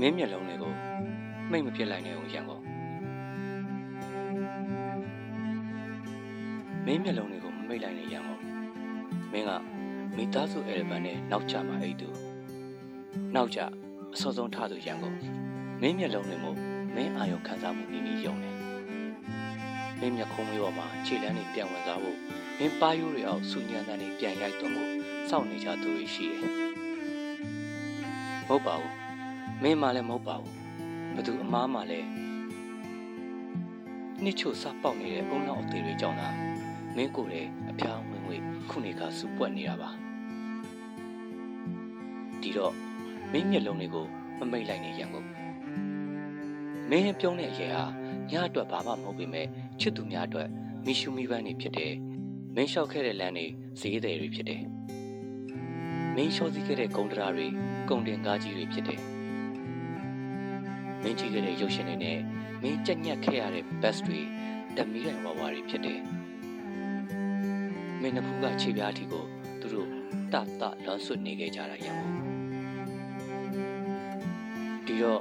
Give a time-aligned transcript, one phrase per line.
[0.00, 0.72] မင်းမျက်လုံးတွေကို
[1.50, 2.62] မိတ်မပြစ်လိုက်နဲ့ဦးရန်ကုန်
[6.86, 8.42] မင်းမျက်လုံးတွေကိုမမိတ်လိုက်နဲ့ရန်ကုန်
[9.32, 9.50] မင်းက
[10.16, 12.08] မိသားစုအဲလဘန်နဲ့နောက်ကျမှာအဲ့သူ
[13.34, 13.60] နောက်ကျ
[14.14, 15.16] အစောဆုံးထားသူရန်ကုန်
[15.80, 16.58] မင်းမျက်လုံးတွေမို့
[16.94, 18.56] မင်းအာရုံခံစားမှုနီးနီးယုံတယ်
[20.00, 22.18] မင်းမျက်ခုံးလေးပေါ်မှာခြေလမ်းတွေပြန်ဝင်စားဖို့
[22.58, 24.90] မင်းပါရိုးတွေအောက်ဆူညံတန်းတွေပြန်ရိုက်သွင်းဖို့
[25.30, 26.44] စောင့်နေကြသူတွေရှိတယ်မ
[28.48, 29.03] ဟုတ်ပါဘူး
[29.62, 30.54] မင်းမှလည်းမဟုတ်ပါဘူး
[31.16, 32.08] ဘသူအမားမှလည်း
[34.22, 36.28] နှစ်ချို့စပေါက်နေတဲ့အုံနောက်အသေးတွေကြောင့်သာ
[36.96, 39.90] မင်းကိုယ်လည်းအဖျားဝင်ဝင်ခုနေကစူပွက်နေတာပါ
[42.40, 42.74] ဒီတော့
[43.32, 44.06] မင်းမျက်လုံးတွေကို
[44.38, 45.26] မမိတ်လိုက်နေရန်ကုန်
[46.90, 47.84] မင်းပြုံးတဲ့အရေဟာ
[48.30, 49.46] ညအတွက်ဘာမှမဟုတ်ပေမဲ့
[49.80, 50.48] ချစ်သူများအတွက်
[50.86, 51.92] မီရှူမီပန်းနေဖြစ်တယ်
[52.54, 53.46] မင်းလျှောက်ခဲ့တဲ့လမ်းတွေ
[53.80, 54.62] ဈေးသည်တွေဖြစ်တယ်
[56.14, 57.46] မင်းလျှော်စီခဲ့တဲ့ဂုံတရာတွေ
[57.88, 59.13] ဂုံတင်ကားကြီးတွေဖြစ်တယ်
[61.04, 62.18] မင်းကြည့်ခဲ့တဲ့ရုပ်ရှင်တွေနဲ့
[62.62, 64.20] မင်းကြက်ညက်ခဲ့ရတဲ့ best တွေ
[64.76, 66.00] တမီးရန်ဝါဝါတွေဖြစ်တယ်။
[68.00, 69.24] မင်းနှစ်ဖူးကခြေပြားထီကို
[69.60, 69.88] သူတို့
[70.32, 72.14] တတလွန်ဆွတ်နေခဲ့ကြတာရန်ကုန်။
[74.86, 75.20] ဒီတော့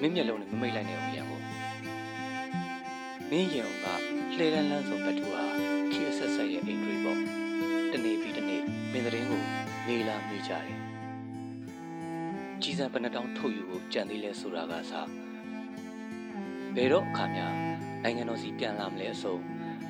[0.00, 1.44] မင်းမျက်လုံးနဲ့မမိတ်လိုက်နဲ့ဦးရန်ကုန်။
[3.30, 3.86] မင်းရန်က
[4.36, 5.42] လှဲလန်းလန်းဆုံးဘတ်တူဟာ
[5.92, 7.18] ခေတ်ဆက်ဆက်ရဲ့အိမ်တွေပေါ့။
[7.92, 9.40] တနေ့ပြီးတနေ့မင်းသတင်းကို
[9.88, 10.78] နေလာမေးကြတယ်။
[12.62, 15.21] ကြီးစံပနတောင်းထုတ်ယူဖို့ကြံသေးလဲဆိုတာကစား
[16.76, 17.54] ဘယ်တော့အခါများ
[18.02, 19.34] နိုင်ငံတော်စီပြန်လာမလဲအစုံ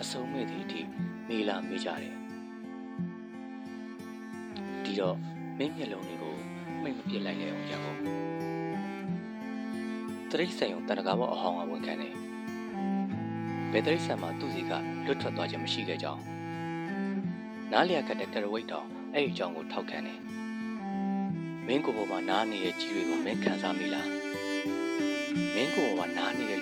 [0.03, 0.81] အစုံမဲ့သည့်အထိ
[1.29, 2.15] မေးလာမေးကြတယ်
[4.85, 5.17] ဒီတော့
[5.59, 6.35] မင်းမျက်လုံးတွေကို
[6.83, 7.99] မိတ်မပြစ်လိုက်လဲအောင်ရအောင်
[10.31, 12.15] တရိတ်ဆန်ယုံတရကားဘောအဟောင်းအဝန်ခံတယ်
[13.73, 14.73] ဘယ်တရိတ်ဆန်မှာသူ့စီက
[15.07, 16.23] လွတ်ထွက်သွားခြင်းမရှိခဲ့ကြောင်း
[17.73, 20.21] နားလျက်ကတဲ့ကရဝိတ်တော်အဲ့ဒီအကြောင်းကိုထောက်ခံတယ်
[21.67, 24.09] မင်းကိုယ်ပေါ်မှာနားနေတဲ့ကြီးတွေကိုမင်းခံစားမိလား
[25.55, 26.61] မင်းကိုယ်ပေါ်မှာနားနေတဲ့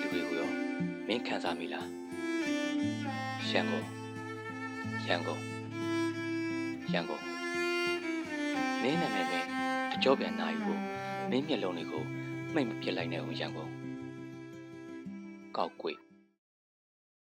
[1.59, 1.87] မင်းခံစားမိလား
[3.49, 3.85] ရန်ကုန်
[5.07, 5.41] ရန်ကုန်
[6.93, 7.23] ရန်ကုန်
[8.81, 9.47] မင်းနာမည်မင်း
[9.93, 10.79] အကျော်ပြန်နာယူဖို့
[11.29, 12.03] မင်းမျက်လုံးတွေကို
[12.53, 13.71] မှိတ်မပြစ်လိုက်နဲ့ဦးရန်ကုန်
[15.57, 15.97] ကောက်ကွေ့